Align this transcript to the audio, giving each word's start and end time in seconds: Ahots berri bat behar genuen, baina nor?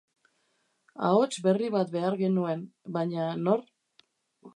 Ahots 1.09 1.37
berri 1.47 1.69
bat 1.75 1.93
behar 1.97 2.17
genuen, 2.21 2.63
baina 2.97 3.27
nor? 3.49 3.63